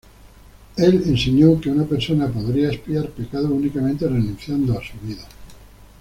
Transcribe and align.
Él 0.77 1.03
enseñó 1.05 1.61
que 1.61 1.69
una 1.69 1.85
persona 1.85 2.27
podría 2.27 2.69
expiar 2.69 3.07
pecados 3.11 3.51
únicamente 3.51 4.07
renunciando 4.09 4.73
a 4.79 4.83
su 4.83 4.97
vida. 5.05 5.27